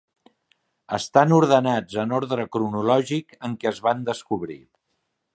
[0.95, 4.57] Estan ordenats en ordre cronològic en què es van descobrir.